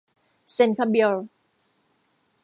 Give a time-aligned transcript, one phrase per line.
[0.53, 1.15] เซนต์คาเบรียล